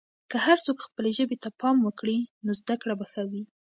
[0.31, 3.43] که هر څوک خپلې ژبې ته پام وکړي، نو زده کړه به ښه وي.